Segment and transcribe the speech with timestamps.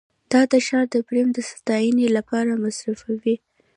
[0.31, 3.35] دا د ښار د برم د ستاینې لپاره مصرفوي